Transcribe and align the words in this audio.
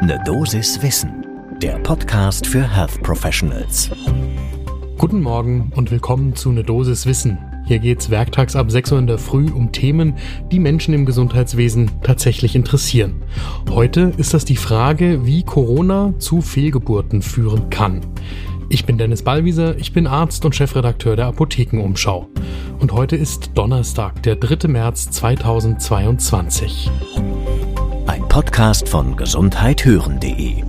Ne 0.00 0.22
Dosis 0.24 0.80
Wissen, 0.80 1.26
der 1.60 1.76
Podcast 1.80 2.46
für 2.46 2.62
Health 2.62 3.02
Professionals. 3.02 3.90
Guten 4.96 5.20
Morgen 5.20 5.72
und 5.74 5.90
willkommen 5.90 6.36
zu 6.36 6.52
Ne 6.52 6.62
Dosis 6.62 7.04
Wissen. 7.04 7.36
Hier 7.66 7.80
geht's 7.80 8.08
werktags 8.08 8.54
ab 8.54 8.70
6 8.70 8.92
Uhr 8.92 8.98
in 9.00 9.08
der 9.08 9.18
Früh 9.18 9.50
um 9.50 9.72
Themen, 9.72 10.14
die 10.52 10.60
Menschen 10.60 10.94
im 10.94 11.04
Gesundheitswesen 11.04 11.90
tatsächlich 12.04 12.54
interessieren. 12.54 13.24
Heute 13.70 14.12
ist 14.16 14.34
das 14.34 14.44
die 14.44 14.56
Frage, 14.56 15.26
wie 15.26 15.42
Corona 15.42 16.14
zu 16.18 16.42
Fehlgeburten 16.42 17.20
führen 17.20 17.68
kann. 17.68 18.00
Ich 18.68 18.84
bin 18.84 18.98
Dennis 18.98 19.22
Ballwieser, 19.22 19.76
ich 19.78 19.92
bin 19.92 20.06
Arzt 20.06 20.44
und 20.44 20.54
Chefredakteur 20.54 21.16
der 21.16 21.26
Apothekenumschau. 21.26 22.28
Und 22.78 22.92
heute 22.92 23.16
ist 23.16 23.50
Donnerstag, 23.54 24.22
der 24.22 24.36
3. 24.36 24.68
März 24.68 25.10
2022. 25.10 26.88
Ein 28.08 28.26
Podcast 28.26 28.88
von 28.88 29.18
gesundheithören.de 29.18 30.64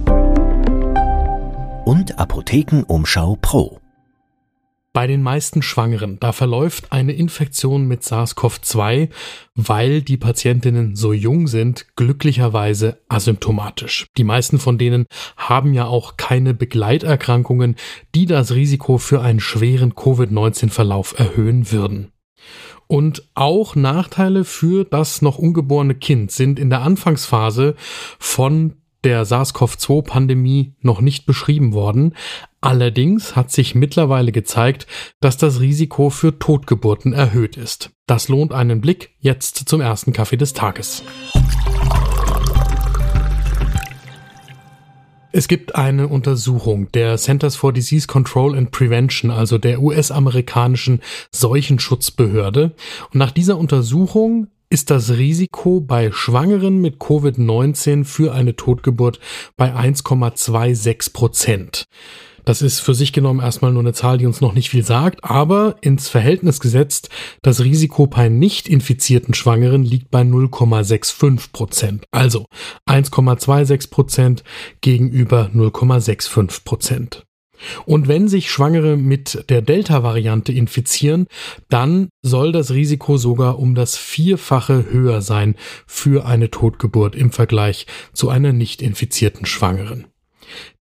und 1.85 2.19
Apothekenumschau 2.19 3.37
Pro. 3.41 3.79
Bei 4.91 5.07
den 5.07 5.23
meisten 5.23 5.61
Schwangeren, 5.61 6.19
da 6.19 6.33
verläuft 6.33 6.91
eine 6.91 7.13
Infektion 7.13 7.87
mit 7.87 8.03
SARS-CoV-2, 8.03 9.07
weil 9.55 10.01
die 10.01 10.17
Patientinnen 10.17 10.97
so 10.97 11.13
jung 11.13 11.47
sind, 11.47 11.87
glücklicherweise 11.95 12.99
asymptomatisch. 13.07 14.07
Die 14.17 14.25
meisten 14.25 14.59
von 14.59 14.77
denen 14.77 15.05
haben 15.37 15.73
ja 15.73 15.85
auch 15.85 16.17
keine 16.17 16.53
Begleiterkrankungen, 16.53 17.77
die 18.15 18.25
das 18.25 18.51
Risiko 18.51 18.97
für 18.97 19.21
einen 19.21 19.39
schweren 19.39 19.95
Covid-19-Verlauf 19.95 21.17
erhöhen 21.17 21.71
würden. 21.71 22.11
Und 22.87 23.29
auch 23.35 23.75
Nachteile 23.75 24.43
für 24.43 24.83
das 24.83 25.21
noch 25.21 25.37
ungeborene 25.37 25.95
Kind 25.95 26.31
sind 26.31 26.59
in 26.59 26.69
der 26.69 26.81
Anfangsphase 26.81 27.75
von 28.17 28.73
der 29.03 29.25
SARS-CoV-2-Pandemie 29.25 30.73
noch 30.81 30.99
nicht 31.01 31.25
beschrieben 31.25 31.73
worden. 31.73 32.15
Allerdings 32.61 33.35
hat 33.35 33.51
sich 33.51 33.75
mittlerweile 33.75 34.31
gezeigt, 34.31 34.87
dass 35.21 35.37
das 35.37 35.61
Risiko 35.61 36.09
für 36.09 36.39
Totgeburten 36.39 37.13
erhöht 37.13 37.55
ist. 37.55 37.91
Das 38.07 38.27
lohnt 38.27 38.53
einen 38.53 38.81
Blick 38.81 39.11
jetzt 39.19 39.69
zum 39.69 39.81
ersten 39.81 40.11
Kaffee 40.11 40.37
des 40.37 40.53
Tages. 40.53 41.03
Es 45.31 45.47
gibt 45.47 45.75
eine 45.75 46.07
Untersuchung 46.07 46.91
der 46.91 47.17
Centers 47.17 47.55
for 47.55 47.71
Disease 47.71 48.07
Control 48.07 48.57
and 48.57 48.71
Prevention, 48.71 49.29
also 49.29 49.59
der 49.59 49.79
US-amerikanischen 49.79 51.01
Seuchenschutzbehörde. 51.31 52.73
Und 53.13 53.15
nach 53.19 53.29
dieser 53.29 53.59
Untersuchung 53.59 54.47
ist 54.71 54.89
das 54.89 55.11
Risiko 55.11 55.81
bei 55.81 56.11
Schwangeren 56.11 56.81
mit 56.81 56.97
Covid-19 56.97 58.05
für 58.05 58.33
eine 58.33 58.55
Totgeburt 58.55 59.19
bei 59.55 59.75
1,26 59.75 61.13
Prozent. 61.13 61.85
Das 62.49 62.63
ist 62.63 62.79
für 62.79 62.95
sich 62.95 63.13
genommen 63.13 63.41
erstmal 63.41 63.71
nur 63.71 63.83
eine 63.83 63.93
Zahl, 63.93 64.17
die 64.17 64.25
uns 64.25 64.41
noch 64.41 64.55
nicht 64.55 64.71
viel 64.71 64.83
sagt, 64.83 65.23
aber 65.23 65.75
ins 65.81 66.09
Verhältnis 66.09 66.59
gesetzt, 66.59 67.09
das 67.43 67.63
Risiko 67.63 68.07
bei 68.07 68.27
nicht 68.27 68.67
infizierten 68.67 69.35
Schwangeren 69.35 69.83
liegt 69.83 70.09
bei 70.09 70.21
0,65 70.21 71.51
Prozent. 71.51 72.05
Also 72.09 72.47
1,26 72.87 73.91
Prozent 73.91 74.43
gegenüber 74.81 75.51
0,65 75.53 76.63
Prozent. 76.63 77.23
Und 77.85 78.07
wenn 78.07 78.27
sich 78.27 78.49
Schwangere 78.49 78.97
mit 78.97 79.45
der 79.49 79.61
Delta-Variante 79.61 80.51
infizieren, 80.51 81.27
dann 81.69 82.09
soll 82.23 82.51
das 82.51 82.71
Risiko 82.71 83.17
sogar 83.17 83.59
um 83.59 83.75
das 83.75 83.95
Vierfache 83.95 84.87
höher 84.89 85.21
sein 85.21 85.53
für 85.85 86.25
eine 86.25 86.49
Totgeburt 86.49 87.15
im 87.15 87.31
Vergleich 87.31 87.85
zu 88.11 88.29
einer 88.29 88.53
nicht 88.53 88.81
infizierten 88.81 89.45
Schwangeren. 89.45 90.07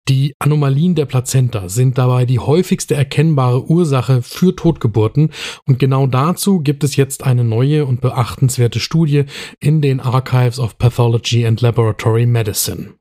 Die 0.08 0.34
Anomalien 0.38 0.94
der 0.94 1.04
Plazenta 1.04 1.68
sind 1.68 1.98
dabei 1.98 2.24
die 2.24 2.38
häufigste 2.38 2.94
erkennbare 2.94 3.68
Ursache 3.68 4.22
für 4.22 4.56
Totgeburten 4.56 5.32
und 5.66 5.78
genau 5.78 6.06
dazu 6.06 6.60
gibt 6.60 6.82
es 6.82 6.96
jetzt 6.96 7.24
eine 7.24 7.44
neue 7.44 7.84
und 7.84 8.00
beachtenswerte 8.00 8.80
Studie 8.80 9.24
in 9.60 9.82
den 9.82 10.00
Archives 10.00 10.58
of 10.58 10.78
Pathology 10.78 11.46
and 11.46 11.60
Laboratory 11.60 12.24
Medicine. 12.24 12.94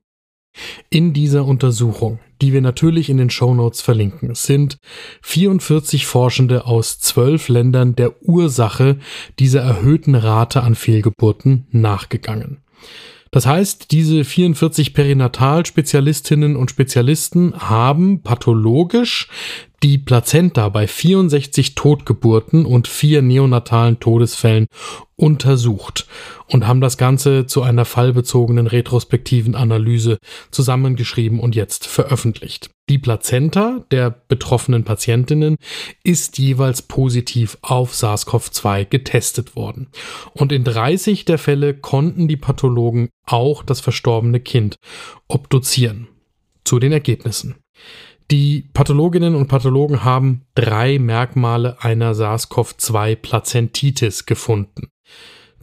In 0.90 1.14
dieser 1.14 1.46
Untersuchung, 1.46 2.20
die 2.42 2.52
wir 2.52 2.62
natürlich 2.62 3.10
in 3.10 3.18
den 3.18 3.30
Show 3.30 3.54
Notes 3.54 3.82
verlinken, 3.82 4.36
sind 4.36 4.78
44 5.22 6.06
Forschende 6.06 6.66
aus 6.66 7.00
zwölf 7.00 7.48
Ländern 7.48 7.96
der 7.96 8.22
Ursache 8.22 8.98
dieser 9.40 9.62
erhöhten 9.62 10.16
Rate 10.16 10.62
an 10.62 10.76
Fehlgeburten 10.76 11.68
nachgegangen. 11.72 12.64
Das 13.32 13.46
heißt, 13.46 13.92
diese 13.92 14.24
44 14.24 14.94
Perinatal-Spezialistinnen 14.94 16.56
und 16.56 16.72
Spezialisten 16.72 17.54
haben 17.58 18.22
pathologisch 18.22 19.28
die 19.84 19.98
Plazenta 19.98 20.70
bei 20.70 20.88
64 20.88 21.76
Totgeburten 21.76 22.66
und 22.66 22.88
vier 22.88 23.22
neonatalen 23.22 24.00
Todesfällen 24.00 24.68
untersucht 25.18 26.08
und 26.48 26.68
haben 26.68 26.80
das 26.80 26.98
Ganze 26.98 27.48
zu 27.48 27.64
einer 27.64 27.86
fallbezogenen 27.86 28.68
retrospektiven 28.68 29.56
Analyse 29.56 30.20
zusammengeschrieben 30.52 31.40
und 31.40 31.56
jetzt 31.56 31.88
veröffentlicht. 31.88 32.70
Die 32.90 33.00
Plazenta 33.00 33.84
der 33.92 34.12
betroffenen 34.12 34.86
Patientinnen 34.86 35.58
ist 36.04 36.38
jeweils 36.38 36.84
positiv 36.84 37.58
auf 37.62 37.94
SARS-CoV-2 37.94 38.86
getestet 38.86 39.58
worden. 39.58 39.88
Und 40.34 40.52
in 40.52 40.64
30 40.64 41.26
der 41.26 41.40
Fälle 41.40 41.74
konnten 41.74 42.28
die 42.28 42.38
Pathologen 42.38 43.10
auch 43.26 43.64
das 43.64 43.82
verstorbene 43.82 44.40
Kind 44.40 44.76
obduzieren. 45.28 46.08
Zu 46.64 46.78
den 46.80 46.92
Ergebnissen. 46.92 47.56
Die 48.30 48.68
Pathologinnen 48.74 49.36
und 49.36 49.48
Pathologen 49.48 50.04
haben 50.04 50.42
drei 50.54 51.00
Merkmale 51.00 51.82
einer 51.82 52.14
SARS-CoV-2-Plazentitis 52.14 54.26
gefunden. 54.26 54.90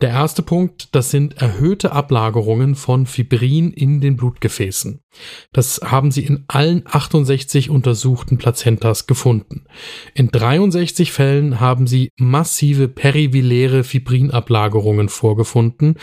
Der 0.00 0.10
erste 0.10 0.42
Punkt, 0.42 0.94
das 0.94 1.10
sind 1.10 1.40
erhöhte 1.40 1.92
Ablagerungen 1.92 2.74
von 2.74 3.06
Fibrin 3.06 3.70
in 3.70 4.00
den 4.00 4.16
Blutgefäßen. 4.16 5.00
Das 5.52 5.80
haben 5.84 6.10
sie 6.10 6.24
in 6.24 6.44
allen 6.48 6.82
68 6.84 7.70
untersuchten 7.70 8.36
Plazentas 8.36 9.06
gefunden. 9.06 9.66
In 10.12 10.28
63 10.28 11.12
Fällen 11.12 11.60
haben 11.60 11.86
sie 11.86 12.10
massive 12.18 12.88
perivilläre 12.88 13.84
Fibrinablagerungen 13.84 15.08
vorgefunden, 15.08 15.94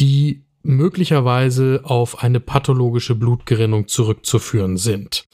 die 0.00 0.44
möglicherweise 0.62 1.80
auf 1.84 2.22
eine 2.22 2.38
pathologische 2.38 3.14
Blutgerinnung 3.14 3.88
zurückzuführen 3.88 4.76
sind. 4.76 5.24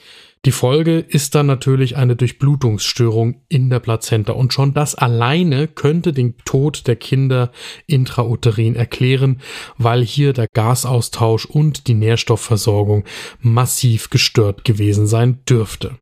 Die 0.45 0.53
Folge 0.53 0.99
ist 1.01 1.35
dann 1.35 1.47
natürlich 1.47 1.97
eine 1.97 2.15
Durchblutungsstörung 2.15 3.43
in 3.49 3.71
der 3.71 3.81
Plazenta 3.81 4.33
und 4.33 4.53
schon 4.53 4.73
das 4.73 4.95
alleine 4.95 5.67
könnte 5.67 6.13
den 6.13 6.37
Tod 6.45 6.87
der 6.87 6.97
Kinder 6.97 7.51
intrauterin 7.87 8.77
erklären, 8.77 9.41
weil 9.79 10.05
hier 10.05 10.33
der 10.33 10.47
Gasaustausch 10.47 11.45
und 11.45 11.89
die 11.89 11.95
Nährstoffversorgung 11.95 13.05
massiv 13.41 14.11
gestört 14.11 14.65
gewesen 14.65 15.07
sein 15.07 15.41
dürfte. 15.49 15.99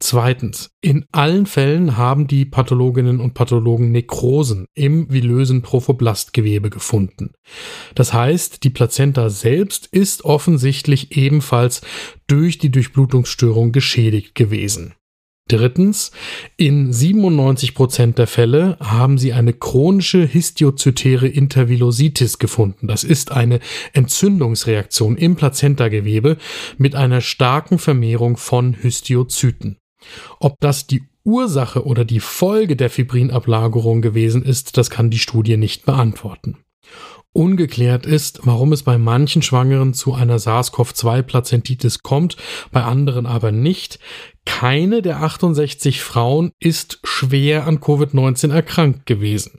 Zweitens, 0.00 0.70
in 0.80 1.06
allen 1.12 1.46
Fällen 1.46 1.96
haben 1.96 2.26
die 2.26 2.44
Pathologinnen 2.44 3.20
und 3.20 3.34
Pathologen 3.34 3.92
Nekrosen 3.92 4.66
im 4.74 5.10
vilösen 5.10 5.62
Trophoblastgewebe 5.62 6.68
gefunden. 6.68 7.32
Das 7.94 8.12
heißt, 8.12 8.64
die 8.64 8.70
Plazenta 8.70 9.30
selbst 9.30 9.86
ist 9.86 10.24
offensichtlich 10.24 11.16
ebenfalls 11.16 11.80
durch 12.26 12.58
die 12.58 12.70
Durchblutungsstörung 12.70 13.72
geschädigt 13.72 14.34
gewesen. 14.34 14.94
Drittens, 15.46 16.10
in 16.56 16.90
97 16.90 17.74
Prozent 17.74 18.16
der 18.16 18.26
Fälle 18.26 18.78
haben 18.80 19.18
sie 19.18 19.34
eine 19.34 19.52
chronische 19.52 20.24
histiozytäre 20.24 21.28
Intervillositis 21.28 22.38
gefunden. 22.38 22.88
Das 22.88 23.04
ist 23.04 23.30
eine 23.30 23.60
Entzündungsreaktion 23.92 25.18
im 25.18 25.36
Plazentagewebe 25.36 26.38
mit 26.78 26.94
einer 26.94 27.20
starken 27.20 27.78
Vermehrung 27.78 28.38
von 28.38 28.72
Histiozyten. 28.72 29.76
Ob 30.40 30.60
das 30.60 30.86
die 30.86 31.04
Ursache 31.24 31.84
oder 31.84 32.04
die 32.04 32.20
Folge 32.20 32.76
der 32.76 32.90
Fibrinablagerung 32.90 34.02
gewesen 34.02 34.42
ist, 34.42 34.76
das 34.76 34.90
kann 34.90 35.10
die 35.10 35.18
Studie 35.18 35.56
nicht 35.56 35.86
beantworten. 35.86 36.58
Ungeklärt 37.32 38.06
ist, 38.06 38.40
warum 38.44 38.72
es 38.72 38.84
bei 38.84 38.96
manchen 38.96 39.42
Schwangeren 39.42 39.92
zu 39.92 40.14
einer 40.14 40.38
SARS-CoV-2-Plazentitis 40.38 42.04
kommt, 42.04 42.36
bei 42.70 42.84
anderen 42.84 43.26
aber 43.26 43.50
nicht. 43.50 43.98
Keine 44.44 45.02
der 45.02 45.20
68 45.20 46.00
Frauen 46.00 46.52
ist 46.60 47.00
schwer 47.02 47.66
an 47.66 47.80
Covid-19 47.80 48.52
erkrankt 48.52 49.06
gewesen. 49.06 49.58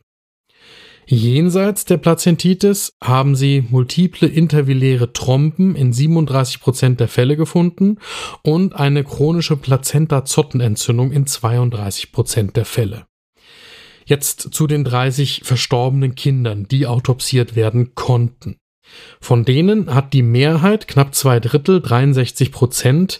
Jenseits 1.08 1.86
der 1.86 1.98
Plazentitis 1.98 2.94
haben 3.04 3.36
sie 3.36 3.64
multiple 3.70 4.28
intervilläre 4.28 5.14
Trompen 5.14 5.76
in 5.76 5.94
37 5.94 6.60
Prozent 6.60 7.00
der 7.00 7.08
Fälle 7.08 7.38
gefunden 7.38 8.00
und 8.42 8.76
eine 8.76 9.04
chronische 9.04 9.56
Plazenta-Zottenentzündung 9.56 11.12
in 11.12 11.28
32 11.28 12.12
Prozent 12.12 12.56
der 12.56 12.66
Fälle. 12.66 13.06
Jetzt 14.06 14.54
zu 14.54 14.66
den 14.66 14.84
30 14.84 15.42
verstorbenen 15.44 16.16
Kindern, 16.16 16.68
die 16.68 16.88
autopsiert 16.88 17.56
werden 17.56 17.94
konnten. 17.94 18.58
Von 19.20 19.46
denen 19.46 19.94
hat 19.94 20.14
die 20.14 20.22
Mehrheit, 20.22 20.88
knapp 20.88 21.14
zwei 21.16 21.40
Drittel, 21.40 21.82
63 21.82 22.52
Prozent, 22.52 23.20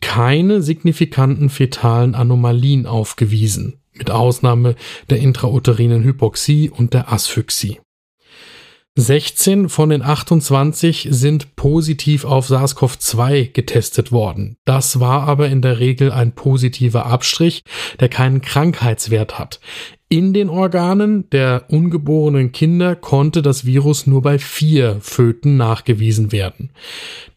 keine 0.00 0.62
signifikanten 0.62 1.48
fetalen 1.48 2.14
Anomalien 2.14 2.86
aufgewiesen, 2.86 3.80
mit 3.98 4.10
Ausnahme 4.10 4.74
der 5.10 5.18
intrauterinen 5.18 6.02
Hypoxie 6.02 6.70
und 6.70 6.94
der 6.94 7.12
Asphyxie. 7.12 7.80
16 8.98 9.68
von 9.68 9.90
den 9.90 10.00
28 10.00 11.08
sind 11.10 11.54
positiv 11.54 12.24
auf 12.24 12.48
SARS-CoV-2 12.48 13.52
getestet 13.52 14.10
worden. 14.10 14.56
Das 14.64 15.00
war 15.00 15.28
aber 15.28 15.48
in 15.48 15.60
der 15.60 15.80
Regel 15.80 16.10
ein 16.10 16.34
positiver 16.34 17.04
Abstrich, 17.04 17.62
der 18.00 18.08
keinen 18.08 18.40
Krankheitswert 18.40 19.38
hat. 19.38 19.60
In 20.08 20.32
den 20.32 20.48
Organen 20.48 21.28
der 21.30 21.64
ungeborenen 21.68 22.52
Kinder 22.52 22.94
konnte 22.94 23.42
das 23.42 23.64
Virus 23.64 24.06
nur 24.06 24.22
bei 24.22 24.38
vier 24.38 24.98
Föten 25.00 25.56
nachgewiesen 25.56 26.30
werden. 26.30 26.70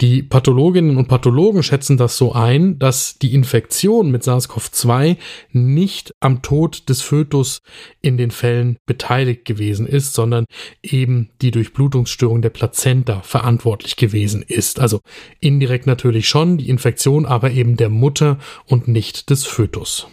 Die 0.02 0.22
Pathologinnen 0.22 0.98
und 0.98 1.08
Pathologen 1.08 1.64
schätzen 1.64 1.98
das 1.98 2.16
so 2.16 2.34
ein, 2.34 2.78
dass 2.78 3.18
die 3.18 3.34
Infektion 3.34 4.12
mit 4.12 4.22
SARS-CoV-2 4.22 5.18
nicht 5.52 6.14
am 6.20 6.44
Tod 6.44 6.88
des 6.90 7.02
Fötus 7.02 7.64
in 8.02 8.18
den 8.18 8.30
Fällen 8.30 8.78
beteiligt 8.86 9.46
gewesen 9.46 9.88
ist, 9.88 10.14
sondern 10.14 10.46
eben 10.84 11.32
die 11.42 11.50
Durchblutungsstörung 11.50 12.44
der 12.44 12.52
Plazenta 12.52 13.24
verantwortlich 13.24 13.96
gewesen 13.96 14.44
ist. 14.48 14.80
Also 14.80 15.00
indirekt 15.40 15.88
natürlich 15.88 16.30
schon 16.30 16.60
die 16.60 16.70
Infektion, 16.70 17.26
aber 17.26 17.50
eben 17.50 17.78
der 17.78 17.90
Mutter 17.90 18.38
und 18.68 18.88
nicht 18.88 19.32
des 19.32 19.48
Fötus. 19.48 20.08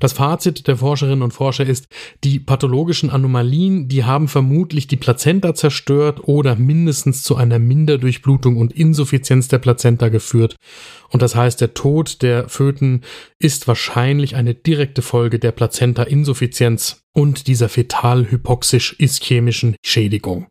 Das 0.00 0.12
Fazit 0.12 0.66
der 0.66 0.76
Forscherinnen 0.76 1.22
und 1.22 1.32
Forscher 1.32 1.66
ist, 1.66 1.86
die 2.22 2.38
pathologischen 2.38 3.10
Anomalien, 3.10 3.88
die 3.88 4.04
haben 4.04 4.28
vermutlich 4.28 4.86
die 4.86 4.96
Plazenta 4.96 5.54
zerstört 5.54 6.28
oder 6.28 6.56
mindestens 6.56 7.22
zu 7.22 7.36
einer 7.36 7.58
Minderdurchblutung 7.58 8.56
und 8.56 8.72
Insuffizienz 8.72 9.48
der 9.48 9.58
Plazenta 9.58 10.08
geführt. 10.08 10.56
Und 11.10 11.22
das 11.22 11.34
heißt, 11.34 11.60
der 11.60 11.74
Tod 11.74 12.22
der 12.22 12.48
Föten 12.48 13.02
ist 13.38 13.68
wahrscheinlich 13.68 14.36
eine 14.36 14.54
direkte 14.54 15.02
Folge 15.02 15.38
der 15.38 15.52
Plazenta-Insuffizienz 15.52 17.00
und 17.14 17.46
dieser 17.46 17.68
fetal-hypoxisch-ischämischen 17.68 19.76
Schädigung. 19.84 20.48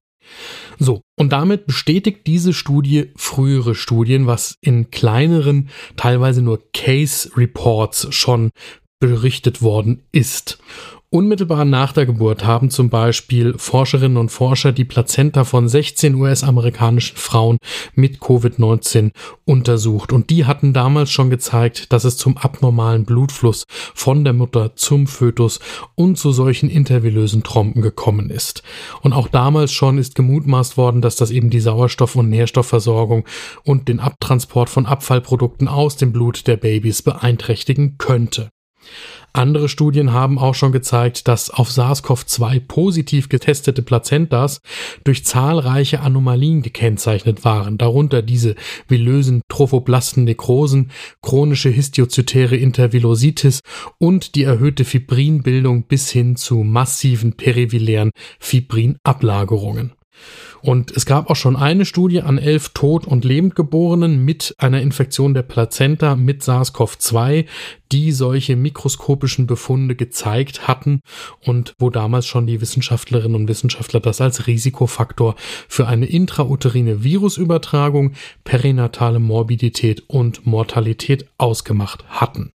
So, 0.80 1.02
und 1.18 1.32
damit 1.32 1.66
bestätigt 1.66 2.26
diese 2.28 2.54
Studie 2.54 3.12
frühere 3.16 3.76
Studien, 3.76 4.26
was 4.26 4.56
in 4.62 4.90
kleineren, 4.90 5.70
teilweise 5.98 6.42
nur 6.42 6.62
Case 6.74 7.30
Reports 7.36 8.08
schon 8.12 8.50
berichtet 9.08 9.62
worden 9.62 10.04
ist. 10.14 10.60
Unmittelbar 11.14 11.64
nach 11.64 11.94
der 11.94 12.08
Geburt 12.08 12.44
haben 12.44 12.72
zum 12.72 12.90
Beispiel 12.90 13.54
Forscherinnen 13.56 14.18
und 14.18 14.30
Forscher 14.30 14.72
die 14.72 14.84
Plazenta 14.84 15.44
von 15.44 15.70
16 15.70 16.16
US-amerikanischen 16.16 17.18
Frauen 17.18 17.60
mit 17.94 18.18
Covid-19 18.18 19.12
untersucht 19.46 20.12
und 20.12 20.32
die 20.32 20.46
hatten 20.46 20.74
damals 20.74 21.12
schon 21.12 21.30
gezeigt, 21.30 21.94
dass 21.94 22.04
es 22.04 22.18
zum 22.18 22.38
abnormalen 22.38 23.06
Blutfluss 23.06 23.66
von 23.94 24.24
der 24.24 24.34
Mutter 24.34 24.76
zum 24.76 25.06
Fötus 25.06 25.60
und 25.94 26.18
zu 26.18 26.32
solchen 26.32 26.68
intervilösen 26.68 27.44
Trompen 27.44 27.84
gekommen 27.84 28.32
ist. 28.32 28.64
Und 29.04 29.14
auch 29.14 29.28
damals 29.28 29.72
schon 29.72 30.00
ist 30.00 30.16
gemutmaßt 30.16 30.78
worden, 30.78 31.02
dass 31.02 31.16
das 31.16 31.30
eben 31.30 31.52
die 31.52 31.62
Sauerstoff- 31.62 32.16
und 32.16 32.32
Nährstoffversorgung 32.32 33.26
und 33.64 33.88
den 33.88 34.00
Abtransport 34.00 34.68
von 34.68 34.88
Abfallprodukten 34.88 35.68
aus 35.68 35.96
dem 35.96 36.12
Blut 36.12 36.48
der 36.48 36.58
Babys 36.58 37.04
beeinträchtigen 37.04 38.00
könnte. 38.00 38.50
Andere 39.34 39.68
Studien 39.68 40.14
haben 40.14 40.38
auch 40.38 40.54
schon 40.54 40.72
gezeigt, 40.72 41.28
dass 41.28 41.50
auf 41.50 41.70
SARS-CoV-2 41.70 42.60
positiv 42.68 43.30
getestete 43.30 43.82
Plazentas 43.82 44.62
durch 45.04 45.26
zahlreiche 45.26 46.02
Anomalien 46.02 46.62
gekennzeichnet 46.62 47.44
waren, 47.44 47.80
darunter 47.80 48.22
diese 48.22 48.54
vilösen 48.88 49.42
Trophoblasten-Nekrosen, 49.50 50.92
chronische 51.24 51.70
histiozytäre 51.70 52.56
Intervillositis 52.56 53.62
und 53.98 54.36
die 54.36 54.44
erhöhte 54.44 54.86
Fibrinbildung 54.86 55.88
bis 55.88 56.12
hin 56.12 56.36
zu 56.36 56.58
massiven 56.58 57.34
perivillären 57.34 58.12
Fibrinablagerungen. 58.40 59.94
Und 60.62 60.92
es 60.92 61.06
gab 61.06 61.30
auch 61.30 61.36
schon 61.36 61.56
eine 61.56 61.86
Studie 61.86 62.22
an 62.22 62.38
elf 62.38 62.70
tot- 62.70 63.06
und 63.06 63.26
lebendgeborenen 63.26 64.24
mit 64.24 64.56
einer 64.58 64.82
Infektion 64.82 65.34
der 65.34 65.44
Plazenta 65.44 66.16
mit 66.16 66.42
SARS-CoV-2, 66.42 67.46
die 67.92 68.12
solche 68.12 68.56
mikroskopischen 68.56 69.46
Befunde 69.46 69.96
gezeigt 69.96 70.68
hatten 70.68 71.02
und 71.42 71.76
wo 71.80 71.90
damals 71.90 72.26
schon 72.26 72.48
die 72.48 72.62
Wissenschaftlerinnen 72.62 73.36
und 73.36 73.48
Wissenschaftler 73.48 74.00
das 74.00 74.22
als 74.22 74.48
Risikofaktor 74.48 75.36
für 75.68 75.88
eine 75.88 76.06
intrauterine 76.06 77.04
Virusübertragung, 77.04 78.14
perinatale 78.44 79.20
Morbidität 79.20 80.04
und 80.08 80.46
Mortalität 80.46 81.28
ausgemacht 81.38 82.06
hatten. 82.08 82.52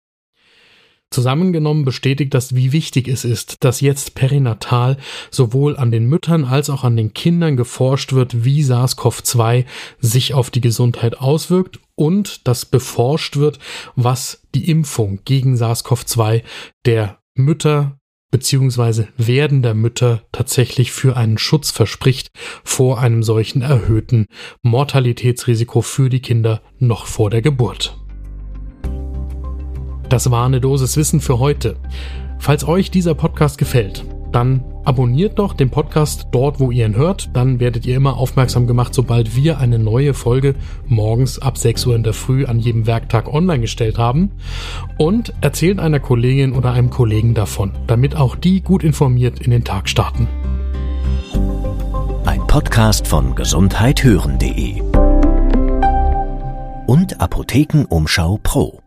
Zusammengenommen 1.09 1.85
bestätigt 1.85 2.33
das, 2.33 2.53
wie 2.55 2.73
wichtig 2.73 3.07
es 3.07 3.23
ist, 3.23 3.63
dass 3.63 3.79
jetzt 3.79 4.13
perinatal 4.13 4.97
sowohl 5.31 5.77
an 5.77 5.89
den 5.89 6.05
Müttern 6.07 6.43
als 6.43 6.69
auch 6.69 6.83
an 6.83 6.97
den 6.97 7.13
Kindern 7.13 7.55
geforscht 7.55 8.11
wird, 8.11 8.43
wie 8.43 8.61
SARS-CoV-2 8.61 9.65
sich 9.99 10.33
auf 10.33 10.49
die 10.49 10.61
Gesundheit 10.61 11.19
auswirkt 11.19 11.79
und 11.95 12.47
dass 12.47 12.65
beforscht 12.65 13.37
wird, 13.37 13.59
was 13.95 14.43
die 14.53 14.69
Impfung 14.69 15.21
gegen 15.23 15.55
SARS-CoV-2 15.55 16.43
der 16.85 17.19
Mütter 17.35 17.97
beziehungsweise 18.29 19.07
werdender 19.15 19.73
Mütter 19.73 20.23
tatsächlich 20.31 20.91
für 20.91 21.15
einen 21.15 21.37
Schutz 21.37 21.71
verspricht 21.71 22.31
vor 22.63 22.99
einem 22.99 23.23
solchen 23.23 23.61
erhöhten 23.61 24.25
Mortalitätsrisiko 24.61 25.81
für 25.81 26.09
die 26.09 26.21
Kinder 26.21 26.61
noch 26.79 27.05
vor 27.05 27.29
der 27.29 27.41
Geburt. 27.41 27.97
Das 30.09 30.31
war 30.31 30.45
eine 30.45 30.61
Dosis 30.61 30.95
Wissen 30.95 31.19
für 31.19 31.39
heute. 31.39 31.75
Falls 32.39 32.65
euch 32.65 32.91
dieser 32.91 33.13
Podcast 33.13 33.57
gefällt, 33.57 34.05
dann 34.31 34.63
abonniert 34.85 35.37
doch 35.37 35.53
den 35.53 35.69
Podcast 35.69 36.27
dort, 36.31 36.59
wo 36.59 36.71
ihr 36.71 36.85
ihn 36.85 36.95
hört. 36.95 37.29
Dann 37.33 37.59
werdet 37.59 37.85
ihr 37.85 37.97
immer 37.97 38.15
aufmerksam 38.15 38.67
gemacht, 38.67 38.93
sobald 38.93 39.35
wir 39.35 39.57
eine 39.57 39.79
neue 39.79 40.13
Folge 40.13 40.55
morgens 40.85 41.39
ab 41.39 41.57
6 41.57 41.87
Uhr 41.87 41.95
in 41.95 42.03
der 42.03 42.13
Früh 42.13 42.45
an 42.45 42.59
jedem 42.59 42.87
Werktag 42.87 43.33
online 43.33 43.59
gestellt 43.59 43.97
haben. 43.97 44.31
Und 44.97 45.33
erzählt 45.41 45.79
einer 45.79 45.99
Kollegin 45.99 46.53
oder 46.53 46.71
einem 46.71 46.89
Kollegen 46.89 47.33
davon, 47.33 47.71
damit 47.87 48.15
auch 48.15 48.35
die 48.37 48.61
gut 48.61 48.83
informiert 48.83 49.41
in 49.41 49.51
den 49.51 49.65
Tag 49.65 49.89
starten. 49.89 50.27
Ein 52.25 52.45
Podcast 52.47 53.07
von 53.07 53.35
gesundheithören.de 53.35 54.81
und 56.85 57.19
Apothekenumschau 57.19 58.39
Pro. 58.41 58.79